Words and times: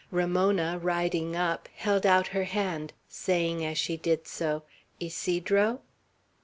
Ramona, 0.09 0.79
riding 0.81 1.35
up, 1.35 1.69
held 1.75 2.07
out 2.07 2.29
her 2.29 2.45
hand, 2.45 2.91
saying, 3.07 3.63
as 3.63 3.77
she 3.77 3.97
did 3.97 4.25
so, 4.25 4.63
"Ysidro?" 4.99 5.81